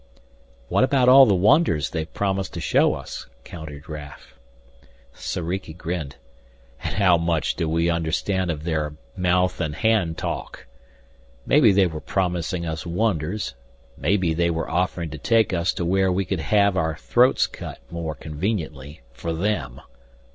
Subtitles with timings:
[0.67, 4.33] "What about all the wonders they've promised to show us?" countered Raf.
[5.13, 6.15] Soriki grinned.
[6.83, 10.65] "And how much do we understand of their mouth and hand talk?
[11.45, 13.53] Maybe they were promising us wonders,
[13.95, 17.77] maybe they were offering to take us to where we could have our throats cut
[17.91, 19.81] more conveniently for them!